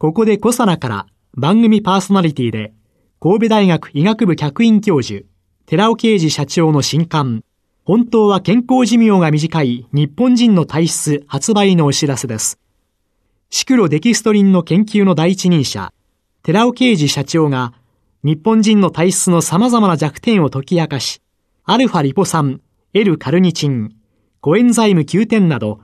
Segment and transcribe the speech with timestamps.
[0.00, 2.72] ここでコサナから番組パーソナリティで
[3.20, 5.26] 神戸大学医学部客員教授
[5.66, 7.44] 寺尾啓治社長の新刊
[7.84, 12.58] 本当は健康寿命が短い日本人の体質発売のお知らせです。
[13.50, 15.92] シクロデキストリンの研究の第一人者、
[16.44, 17.74] 寺尾啓治社長が
[18.22, 21.20] 日本人の体質の様々な弱点を解き明かし、
[21.64, 22.62] アルファリポ酸、
[22.94, 23.94] L カルニチン、
[24.40, 25.80] コエンザイム9点など、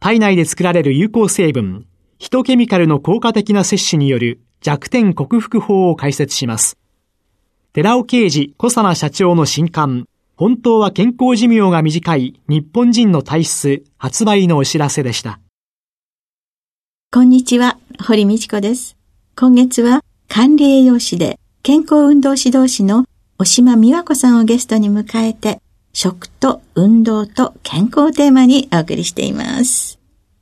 [0.00, 1.86] 体内で作られる有効成分、
[2.20, 6.76] ヒトケミカルの効果的な摂取による弱点克服法を解説します。
[7.72, 15.40] 寺尾啓治小佐奈社長の新刊、本当は健康寿命が短い日本人の体質発売のお知らせでした。
[17.10, 18.98] こんにちは、堀道子です。
[19.34, 23.06] 今月は管理栄養士で健康運動指導士の
[23.38, 25.62] 押島美和子さんをゲストに迎えて、
[25.94, 29.99] 食と運動と健康テーマにお送りしています。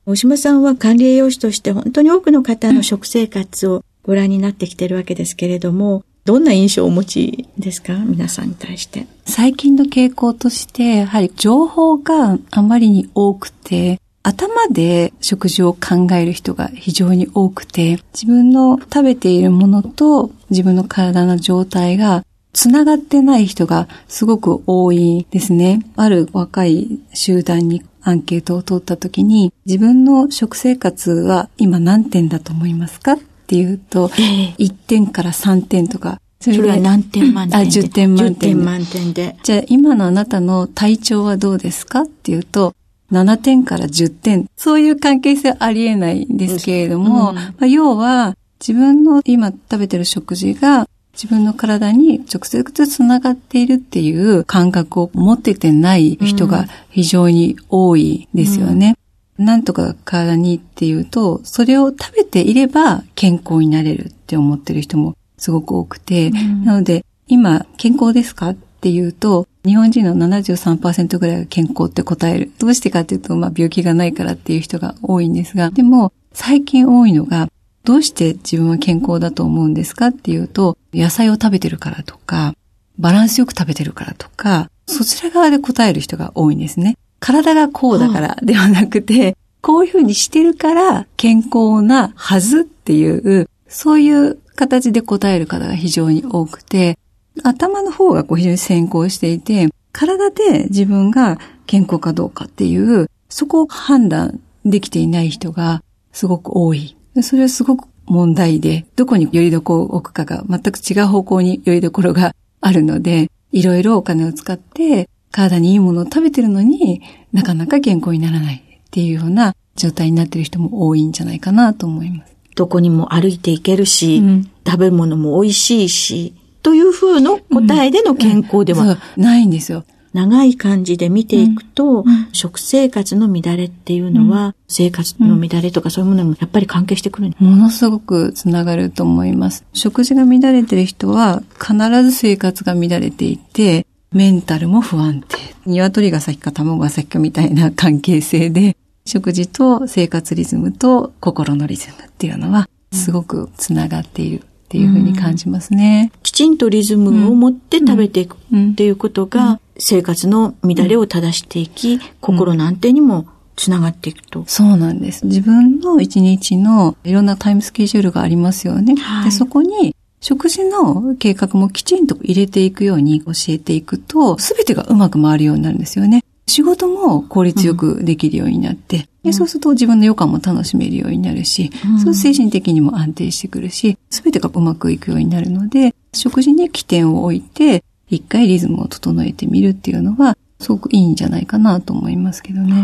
[0.09, 7.93] 押島さんは管理栄養士として本当に多くの方の食生活をご覧になってきているわけですけれども、どんな印象をお持ちですか？
[7.93, 9.07] 皆さんに対して。
[9.27, 25.83] 最近の傾向として、やはり情報があまりに多くて、頭で食事を考える人が非常に多くて、自分の食べているものと自分の体の状態がつながってない人がすごく多いですね。
[25.97, 38.35] ある若い集団にアンケートを取った時に、自分の食生活は今何点だと思いますかっていうと、えー、1点から3点とか、それは何点満点であ、10点満点。
[38.35, 39.37] 10点満点で。
[39.43, 42.75] じゃあ今のあなたの体調はどうですかっていうと、
[43.11, 44.47] 7点から10点。
[44.57, 50.89] そういう関係性はありえないんですけれども、うん、まあ、要は自分の今食べてる食事が
[51.21, 58.97] 自分の体に直接つながっているっていう感覚を持っててない人が非常に多いですよね。
[59.37, 72.53] なんとか体にっていうと、それを食べていれば健康になれるって思ってる人もすごく多くて、うん、なので、今、健康ですかっていうと、日本人の73%ぐらいが健康って答える。
[72.61, 77.49] どうしてかっていうと、まあ病気がないからっていう人が多いんですが、でも最近多いのが、
[77.89, 82.53] どうして自分は健康だと思うんですかっていうと、野菜を食べてるからとか、
[82.99, 86.99] バランスよく食べてるからとか、そちら側で答える人が多いんですね。
[87.19, 96.99] 体がこうだからではなくて、こういうふうにしてるから健康なはずっていう、そういう形で答える方が非常に多くて、
[97.43, 105.83] 頭の方がこう非常に先行していて、体で自分が健康かどうかっていう、そこを判断できていない人が
[106.13, 106.98] すごく多い。
[107.23, 117.03] それはすごく問題で、どこによりどころを置くかが全く違う方向によりどころがあるので、いろいろお金を使って体にいいものを食べてるのに
[117.33, 122.37] なかなか健康にならないっていうような状態になってる人も多いんじゃないかなと思います。
[122.57, 129.85] どこにも歩いていけるし、うん、食べ物も美味しいし、という風の答えでの健康では、うんうん、ないんですよ。
[130.13, 139.65] 長い感じで見ていくと、食生活の乱れっていうのは、生活の乱れとかそういうものもやっぱり関係してくるものすごくつながると思います。
[139.73, 145.37] 食事が乱れてる人は、必ず生活が乱れていて、メンタルも不安定。
[145.67, 156.21] 鶏が先か卵が先かみたいな関係性で、食事と生活リズムと心のリズムっていうのは、すごくつながっているっていうふうに感じますね、うん。
[156.23, 163.27] きちんとリズムを持って食べていくっていうことが、生活の乱れを正していき、心の安定にも
[163.57, 164.45] つながっていくと。
[164.47, 165.25] そうなんです。
[165.27, 168.95] 自分の一日のいろんなタイムスケジュールがありますよね。
[168.97, 176.25] はい、でそこに食事の計画もきちんと入れていくように教えていくと、すべてがうまく回るようになるんですよね。
[176.49, 192.83] 仕事も効率よくできるようになって、うん、そうすると自分の余暇も楽しめるようになるし、うん、そう精神的にも安定してくるし、すべてがうまくいくようになるので、食事に起点を置いて、一回リズムを整えてみるっていうのは、すごくいいんじゃないかなと思いますけどね。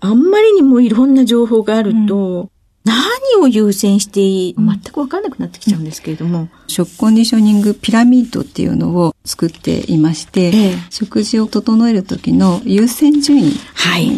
[0.00, 2.50] あんまりにもいろんな情報があると、
[2.84, 2.96] 何
[3.40, 6.48] を優先していい、全くわかんなくなってきちゃうんですけれども。
[6.66, 13.52] 食コンディショニングピラミッドっていうのを作っていまして、ええ、食事を整える時の優先順位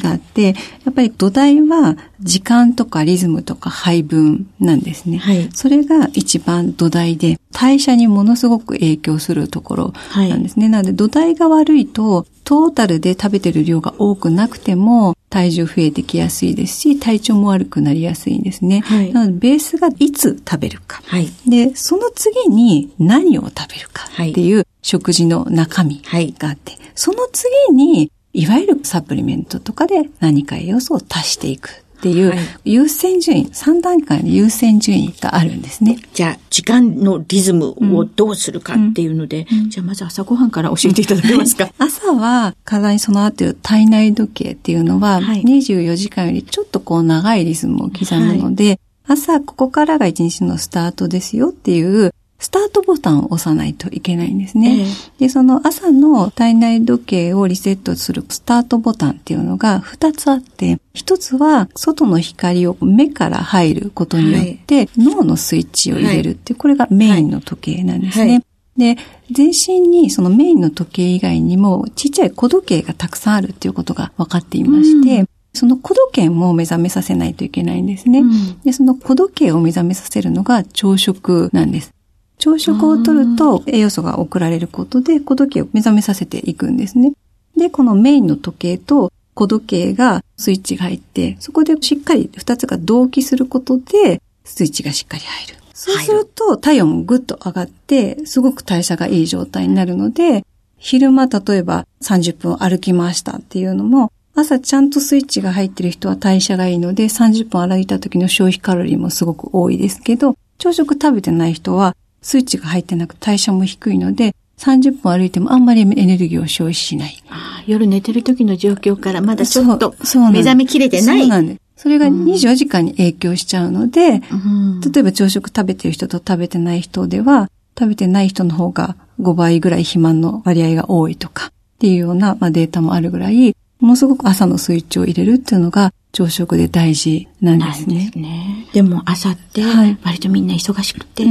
[0.00, 0.55] があって、はい、
[0.87, 5.19] やっぱり土台は時間とかリズムとか配分なんですね。
[5.19, 10.66] はい、それが一番土台で、代謝にものすごく影響するところなんですね。
[10.66, 18.81] はい、なので土台が悪いと、トータルで食べてる量が多くなくても、体重増えてきやすいですし、体調も悪くなりやすいんですね。
[18.81, 21.02] はい、なので、ベースがいつ食べるか。
[21.06, 32.34] はい、で、その次に何を食べるかっていう食事の中身があって、その次に、いわゆるサプリメントとかで何か栄養素を足していくっていう
[32.66, 35.96] 優先順位、3段階の優先順位があるんですね。
[36.12, 39.58] じゃあ、時間のリズムをどうするかっていうので、うん。
[39.60, 41.70] うん、じゃあまず朝ごはんから教えていただけますか？
[41.78, 48.78] 朝は体に備わっている体内時計っていうのは、24時間よりちょっとこう長いリズムを刻むので、はい、
[49.18, 52.12] 朝ここからが一日のスタートですよっていう
[52.44, 54.81] スタートボタンを押さないといけないんですね。
[54.81, 68.43] えー、で、その朝の体内時計をリセットするスタートボタンっていうのが2つあって、1つは外の光を目から入ることによって脳のスイッチを入れるってこれがメインの時計なんですね。
[68.76, 68.99] で、
[69.31, 78.19] 全身にそのメインの時計以外にもちっちゃい小時計がたくさんあるっていうことが分かっていまして、うん、その小時計も目覚めさせないといけないんですね。
[78.19, 81.94] うん、で、その小時計を目覚めさせるのが朝食なんです。
[82.38, 87.12] 朝食をとると栄養素が送られることで小時計を目覚めさせていくんですね。
[87.56, 95.60] で、このメインの時計と小時計がスイッチが入って、そこでしっかり二つが同期することで、スイッチがしっかり入る。
[95.72, 100.44] そうすると体温もぐっと上がって、すごく代謝がいい状態になるので、
[100.78, 117.23] 昼間例えば30分歩きましたっていうのも、朝ちゃんとスイッチが入ってる人は代謝がいいので、30分歩いた時の消費カロリーもすごく多いですけど、朝食食べてない人はスイッチが入ってなく代謝も低いので、30分歩いてもあんまりエネルギーを消費しない。
[117.67, 119.94] 夜寝てる時の状況からまだちょっと
[120.32, 121.21] 目覚めきれてない。
[121.21, 121.61] そうなんです。
[121.76, 138.11] それが24時間に影響しちゃうので、うん、例えば朝食食べてる人と食べてない人では、食べてない人の方が5倍ぐらい肥満の割合が多いとかっていうような、まあ、データもあるぐらい、ものすごく朝のスイッチを入れるっていうのが朝食で大事なんですね。
[138.14, 139.62] でねでも朝って、
[140.05, 141.25] 割とみんな忙しくて、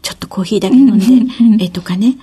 [0.00, 0.98] ちょっとコーヒーだけ飲ん
[1.58, 2.16] で、えとかね、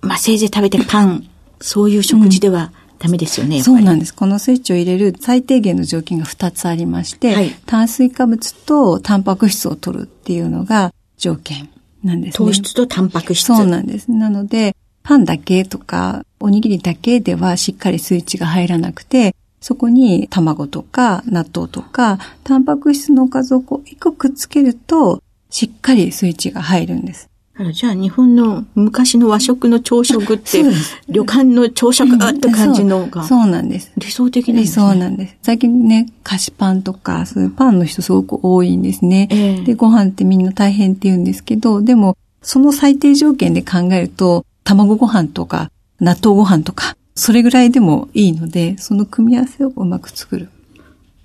[0.00, 1.28] まあせいぜい食べてパン、
[1.60, 3.62] そういう食事では、ダメですよね。
[3.62, 4.14] そうなんです。
[4.14, 11.68] このスイッチを入れる最低限の条件が2つありまして、はい、炭水化物とタンパク質を取るっていうのが条件
[12.02, 12.46] なんですね。
[12.46, 13.46] 糖質とタンパク質。
[13.46, 14.10] そうなんです。
[14.10, 27.30] なので、パンだけとか、おにぎりだけではしっかりスイッチが入らなくて、そこに卵とか納豆とか、タンパク質のおかずをこう一個くっつけると、しっかりスイッチが入るんです。
[27.72, 30.62] じゃあ日本の昔の和食の朝食って、
[31.08, 33.90] 旅館の朝食って感じのが、そうなんです。
[33.96, 35.36] 理想的なんです、ね、理想なんです。
[35.40, 39.28] 最近ね、菓子パンとか、そういうパンの人すごく多いんですね。
[39.30, 45.70] えー、で、ご飯ってみんな大変って言うんですけど、でも、その最低条件で考えると、卵ご飯とか、
[46.00, 50.48] 納豆ご飯とか、それぐらいでもいいので、その組み合わせをうまく作る。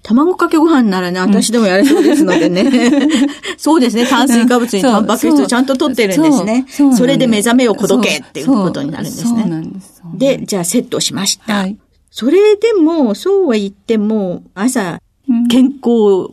[0.02, 2.72] 卵かけご飯ならね、私でもやれそうですのでね。
[3.58, 4.06] そうですね。
[4.06, 6.66] 炭水化物にタンパク質をちゃんと取ってるんですね。
[6.96, 9.44] それで目覚めをこどけっていうことになるんですね。
[9.46, 10.02] です。
[10.16, 11.54] で、じゃあセットしました。
[11.54, 11.78] はい、
[12.12, 15.02] それでも、そうは言っても、朝
[15.50, 15.90] 健康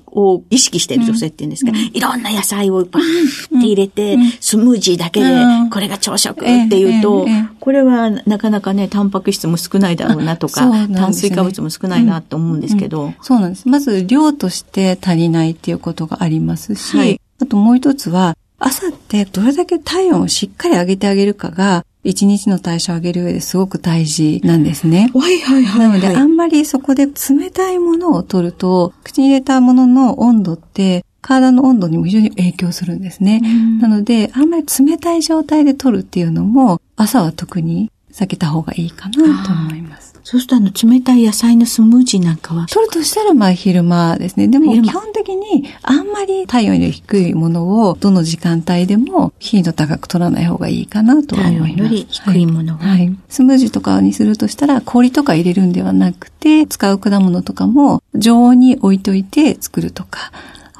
[0.06, 5.28] を意識している女性っていうんですか、うん、いろんな野菜をバーンって入れて、うん、スムージーだけで、
[5.70, 7.26] これが朝食っていうと、
[7.60, 13.68] これはなかなかね、タンパク質も少ないだろうなとか、ね、炭水化物も少ないなと思うんですけど、そうなんです。
[13.68, 25.10] まず量として足りないっていうことがありますし、はい、あともう一つは、朝ってどれだけ体温をしっかり上げてあげるかが、一日の代謝を上げる上ですごく大事なんですね。
[25.12, 33.40] はいはいはい、なので、あんまりそこで冷たいものを取ると、口に入れたものの温度って、体の温度にも非常に影響するんですね。
[33.80, 40.15] なので、あんまり冷たい状態で取るっていうのも、朝は特に避けた方がいいかなと思います。
[40.26, 44.48] そうするとあの冷たい野菜のスムージーなんかは取るとしたらまあ昼間ですね。
[44.48, 51.74] でも基本的にあんまり体温より低いものをどの時間帯でも頻度高く取らない方がいいかなと思います。
[51.74, 60.32] 体温より低いものは、はい、スムージーとかにするとしたら氷とか入れるんではなくて使う果物とかも常温に置いといて作るとか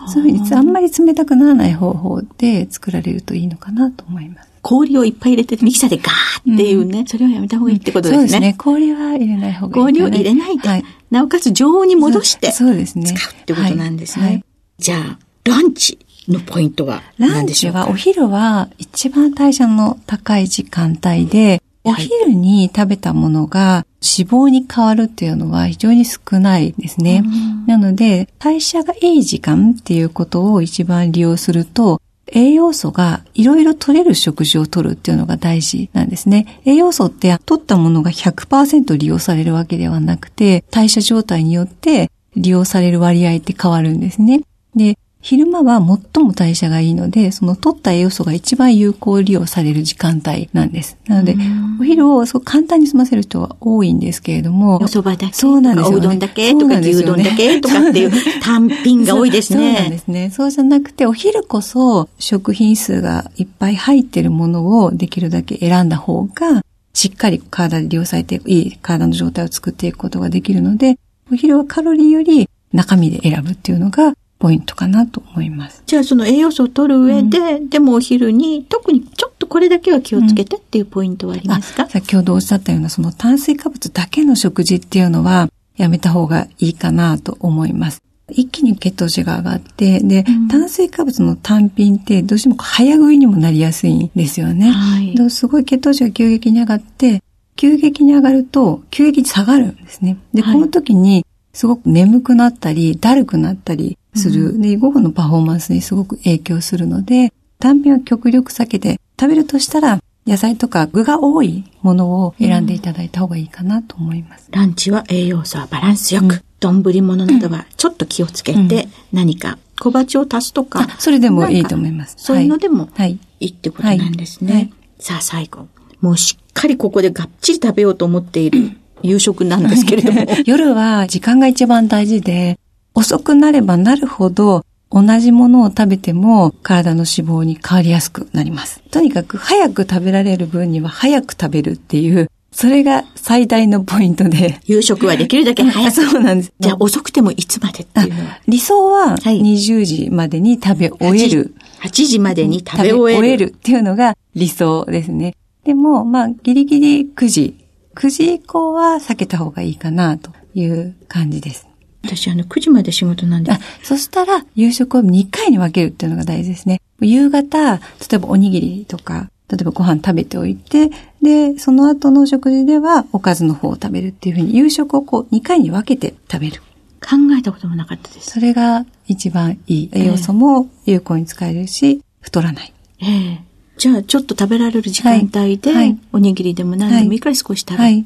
[0.09, 4.56] そういうふうにあんまり冷たくならない方法で作られるといいのかなと思います。
[4.67, 8.19] 氷をいっぱい入れてミキサーでガーっていうね、うん、それはやめた方がいいってことですね。
[8.19, 8.55] そうですね。
[8.59, 13.07] 氷は入れない方がいい、ね、氷を入れないで、はい、なおかつ常温に戻して、そうですね。
[13.07, 14.25] 使うってことなんですね。
[14.25, 14.45] はいはい、
[14.79, 27.23] じゃあ、ランチのポイントはランチはお昼は一番代謝の高い時間帯で、お昼に食べたものが脂肪に変わるっていうのは非常に少ないですね。
[27.69, 32.03] なので、代謝がいい時間っていうことを一番利用すると、
[32.33, 36.61] 栄養素がいろいろ取れる食事を取るっていうのが大事なんですね。
[36.65, 44.43] 栄養素って取ったものが100%利用されるわけではなくて、代謝状態によって利用される割合って変わるんですね。
[44.75, 45.81] で、昼間は
[46.15, 50.99] 最も代謝がいいので、その取った栄養素が一番有効利用される時間帯なんです。
[51.09, 51.35] なので、
[51.81, 54.77] お昼をそう簡単に済ませる人は多いんですけれども。
[54.77, 56.55] お蕎麦だけそうなんですよ、ね、おうどんだけ？
[56.55, 57.61] とか、牛丼だけ？
[57.61, 59.59] とかっていう 単品が多いですね。
[59.59, 60.31] そうなんですね。
[60.31, 66.63] そうじゃなくて、お昼こそ食品数がいっぱい入ってるものをできるだけ選んだ方が、
[66.95, 71.01] しっかり体で利用されていい体の状態を作っていくことができるので、
[71.33, 75.83] お昼はカロリーより中身で選ぶっていうのがポイントかなと思います。
[75.87, 88.03] じゃあその栄養素を取る上で、うん、でもお昼に特にちょっとこれだけは気をつけてっていうポイントはありますか、うん、先ほどおっしゃったようなその炭水化物だけの食事っていうのはやめた方がいいかなと思います。
[88.29, 94.71] 一気に血糖値が上がって、で、うん、炭水化物の単品ってどうしても早食いにもなりやすいんですよね。
[94.71, 97.23] はい、すごい血糖値が急激に上がって、
[97.55, 100.19] 急激に上がると急激に下がるんですね。
[100.35, 104.51] で、この時にすごく眠くなったり、だるくなったりする。
[104.51, 114.49] うん、で、午後のパフォーマンスにすごく影響するので、単品は極力避けて、食べるとしたら、野菜とか具が多いものを選んでいただいた方がいいかなと思います。
[114.53, 120.89] うん、ランチは栄養素はバランスよく、丼、うん、物などはちょっと気をつけて、何か小鉢を足すとか。
[120.99, 122.17] それでもいいと思います。
[122.19, 124.53] そういうのでもいいってことなんですね。
[124.53, 125.69] はいはい、さあ最後。
[126.01, 130.27] もうしっかりここでがっちり食べようと思っている 夕食なんですけれども。
[130.45, 132.59] 夜は時間が一番大事で、
[132.97, 138.81] 遅くなればなるほど同じものを食べても体の脂肪に変わりやすくなります。
[138.91, 144.61] とにかく早く食べられる分には早く食べるっていう、それが最大のポイントで。
[144.65, 145.93] 夕食はできるだけ早く。
[146.11, 146.53] そうなんです。
[146.59, 151.55] じゃあ遅くてもいつまでっていうのは理想は20時までに食べ終える。
[151.83, 153.23] 8, 8時までに食べ終える。
[153.23, 155.35] 終えるっていうのが理想ですね。
[155.65, 157.57] でも、まあ、ギリギリ9時
[157.95, 161.67] 9時以降は避けた方がいいかなという感じです。
[162.07, 163.53] 私、あの、9時まで仕事なんで。
[163.53, 166.81] あ、そしたら、夕食を2回に分けるっていうのが大事ですね。
[167.01, 167.81] 夕方、例
[168.15, 170.91] えばおにぎりとか、例えばご飯食べておいて、
[171.23, 176.63] で、その後の食事ではおかずの方を食べるっていうふうに、夕食をこう2回に分けて食べる。
[177.01, 178.31] 考えたこともなかったです。
[178.33, 179.91] それが一番いい。
[179.93, 182.73] 栄養素も有効に使えるし、太らない。
[183.01, 183.47] ええ
[183.79, 188.03] じゃあ、ちょっと食べられる時間帯で、はい、おにぎりでも何でもいいから少し食べて、はい、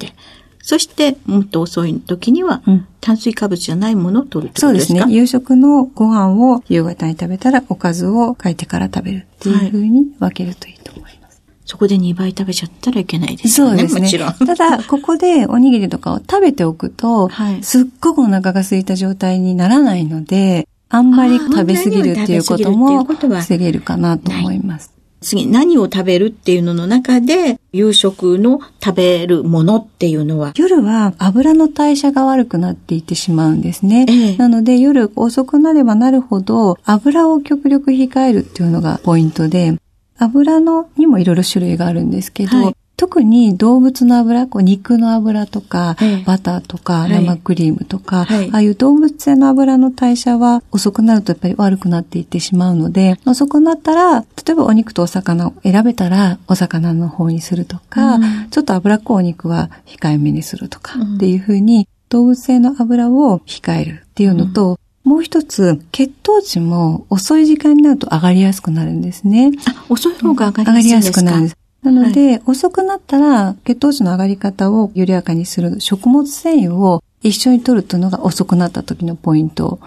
[0.63, 2.63] そして、もっと遅い時には、
[3.01, 5.15] 炭水化物じゃないものを取るってことですか、そうですね。
[5.15, 11.43] 夕食のご飯を夕方に食べたら、おかずを書いてから食べるっていうふうに分けるといいと思います。
[11.65, 13.79] そこで2倍食べちゃったらいけないですよね。
[13.79, 14.01] そうですね。
[14.03, 14.35] もちろん。
[14.35, 24.93] ただ、ここでおにぎりとかを食べておくと、はい、すっごくお腹が空いた状態にならないので、あんまり食べ過ぎるっていうことも防げるかなと思います。
[25.21, 30.53] 次何を食べるっていうのの中で、夕食の食べるものっていうのは？
[30.57, 34.07] 夜は油の代謝が悪くなっていってしまうんですね。
[34.09, 39.79] ええ、なので夜遅くなればなるほど油を極力控えるっていうのがポイントで、
[40.19, 69.53] 油のにもいろいろ種類があるんですけど、はい、特に動物の油、こう肉の油とか、バターとか、生クリームとか、はい、ああいう動物性の油の代謝は遅くなるとやっぱり悪くなっていってしまうので、遅くなったら、例えばお肉とお魚を選べたら、お魚の方にするとか、うん、ちょっと脂っこいお肉は控えめにするとか、っていうふうに、動物性の油を控えるっていうのと、うん、もう一つ、血糖値も遅い時間になると上がりやすくなるんですね。
[69.67, 71.60] あ、遅い方が上がりやすくなるんです。
[71.83, 79.79] なので、はい、遅くなったら血糖値の上がり方を緩やかにする食物繊維を一緒に取るというのが遅くなった時のポイント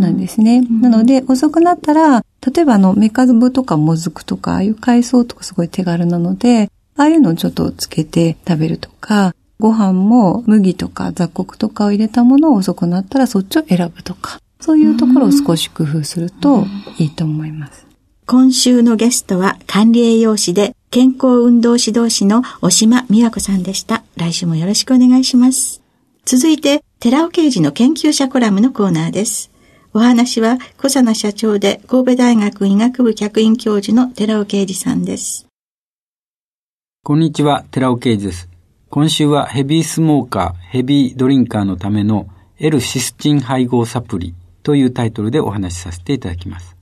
[0.00, 0.58] なんですね。
[0.58, 16.66] うん、なので、遅くなったら、例えばあの、メカズブとかもずくとか、ああいう海藻とかすごい手軽なので、ああいうのをちょっとつけて食べるとか、ご飯も麦とか雑穀とかを入れたものを遅くなったらそっちを選ぶとか、そういうところを少し工夫すると
[16.98, 17.86] いいと思います。
[18.26, 24.04] 今週のゲストは管理栄養士で健康運動指導士の押島美和子さんでした。
[24.14, 25.80] 来週もよろしくお願いします。
[26.26, 29.50] 続いて、寺尾刑事の研究者コラムのコーナーです。
[29.94, 35.46] お話は、小佐奈社長で神戸大学医学部客員教授の寺尾啓二さんです。
[37.02, 38.50] こんにちは、寺尾啓二です。
[38.90, 46.76] 今週はヘビースモーカー、ヘビードリンカーのための L シスチン配合サプリというタイトルでお話しさせていただきます。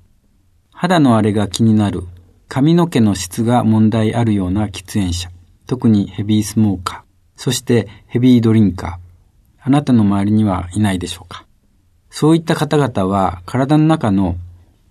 [0.73, 2.03] 肌の荒れが気になる、
[2.51, 5.31] 髪の毛の質が問題あるような喫煙者、
[5.69, 7.01] 特にヘビースモーカー、
[7.41, 11.47] そしてヘビードリンカー、あなたの周りにはいないでしょうか
[12.11, 14.35] そういった方々は体の中の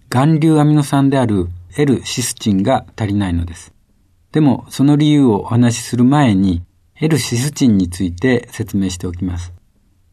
[0.10, 3.74] 含硫アミノ酸である L シスチンが足りないのです。
[4.32, 6.63] でも、その理由をお話しする前に、
[6.96, 9.51] L シスチンについて説明しておきます。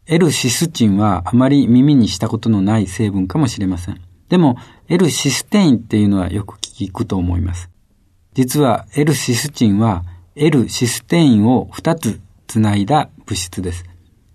[0.07, 4.00] L シスチンはあまり耳にしたことのない成分かもしれません。
[4.29, 4.57] でも、
[4.88, 7.71] L システインっていうのはよく聞くと思います。
[8.35, 10.04] 実は L シスチンは
[10.35, 13.85] L システインを2つつないだ物質です。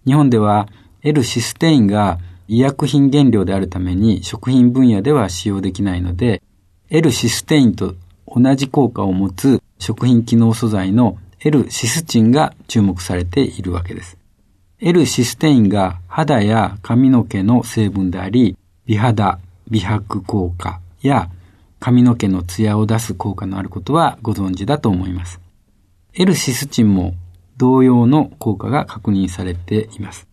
[0.06, 0.68] 日本では
[1.04, 6.42] L システインが医薬品原料であるために食品分野では使用できないので、
[6.90, 7.96] L システインと
[8.28, 14.18] 同じ効果を持つ食品機能素材の L シスチンが注目されているわけです。
[14.80, 21.30] L システインが肌や髪の毛の成分であり、美肌、美白効果や
[21.82, 25.42] 髪の毛のツヤを出す効果のあることはご存知だと思います。
[26.14, 27.16] L シスチンも
[27.58, 30.28] 同様の効果が確認されています。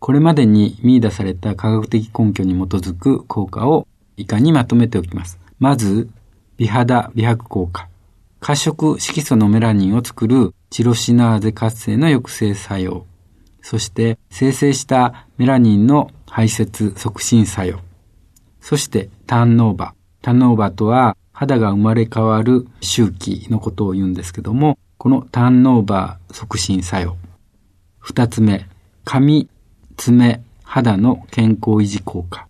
[0.00, 3.86] これまでに見出された科学的根拠に基づく効果を
[4.16, 5.38] 以下にまとめておきます。
[5.60, 6.08] まず、
[6.56, 7.88] 美肌美白効果。
[8.40, 13.06] 褐色色素のメラニンを作るチロシナーゼ活性の抑制作用。
[13.62, 17.78] そして生成したメラニンの排泄促進作用。
[18.60, 19.97] そしてターンオーバー。
[20.22, 27.16] ターンオーバーとは肌が生まれ変わる周期のことを言うんですけども、このターンオーバー促進作用。
[27.98, 28.66] 二つ目、
[29.04, 29.48] 髪、
[29.96, 32.48] 爪、肌の健康維持効果。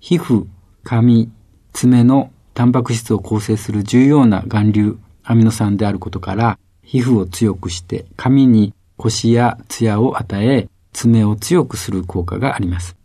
[0.00, 0.46] 皮膚、
[0.82, 1.30] 髪、
[1.72, 12.96] 爪のタンパク質を構成する重要な含硫アミノ酸であることから、皮膚を強くして髪にコシやツヤを与え、爪を強くする効果があります。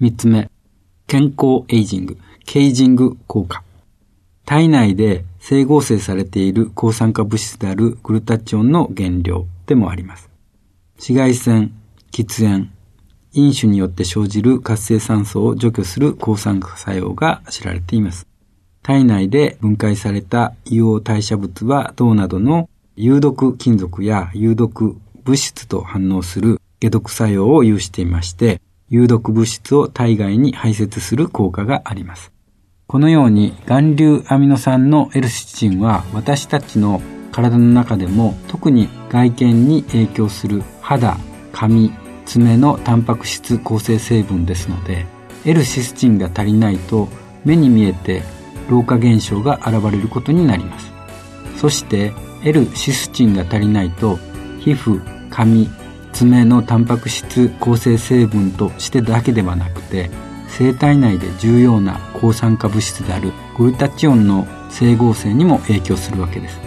[0.00, 0.50] 三つ目、
[1.06, 2.18] 健康エイジング、
[2.50, 3.62] ケイジング効果。
[4.46, 10.30] 体内で整合成されている抗酸化物質であるグルタチオンの原料でもあります。
[10.94, 11.72] 紫外線、
[12.10, 12.70] 喫煙、
[13.34, 18.26] 飲酒によって生じる活性酸素を除去する抗酸化作用が知られています。
[18.82, 32.32] 体内で分解された硫黄代謝物は銅などの有毒金属や有毒物質と反応する解毒作用を有していまして、有毒物質を体外に排泄する効果があります。
[32.88, 41.18] このように含硫アミノ酸の L シチンは私たちの体の中でも特に外見に影響する肌、
[41.52, 41.92] 髪、
[42.24, 45.04] 爪のタンパク質構成成分ですので
[45.44, 47.10] L シスチンが足りないと
[47.44, 48.22] 目に見えて
[48.70, 50.90] 老化現象が現れることになります。
[51.58, 54.16] そして L シスチンが足りないと
[54.60, 55.68] 皮膚髪
[56.14, 60.08] 爪のタンパク質構成成分としてだけではなくて
[60.48, 66.60] 生体内で重要な抗酸化物質であるグルタチオンの整合性にも影響するわけです。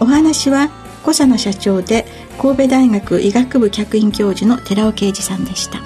[0.00, 0.70] お話は
[1.02, 2.06] 小佐野社長で
[2.40, 5.80] 神戸大学医学部客員教授の寺尾啓二さんでした。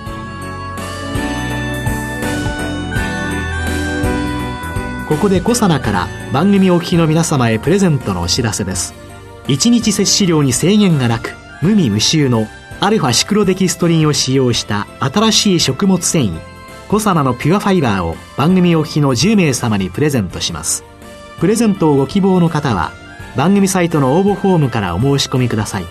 [5.09, 8.95] ここでコサナから番組お聞きの皆様へプレゼントのお知らせです。
[9.49, 12.49] 1日摂取量に制限がなく無味無臭の
[12.81, 16.54] アルファシクロデキストリンを使用した新しい食物繊維
[16.89, 20.85] コサナのピュアファイバーを番組お聞きの10名様にプレゼントします。
[21.41, 22.93] プレゼントをご希望の方は
[23.37, 25.85] 番組サイトの応募フォームからお申し込みください。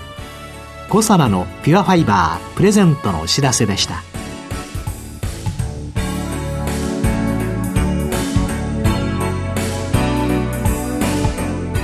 [0.89, 4.03] コサナのピュアファイバープレゼントのお知らせでした。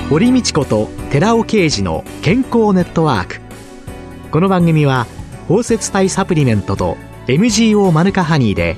[0.10, 3.42] 堀道子と寺尾啓二の健康ネットワーク。
[4.32, 5.08] この番組は
[5.48, 6.96] 包摂体サプリメントと
[7.28, 8.78] MGO マヌカハニーで